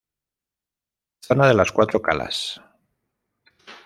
Zona 1.21 1.45
de 1.47 1.53
las 1.53 1.71
Cuatro 1.71 2.01
Calas. 2.01 2.59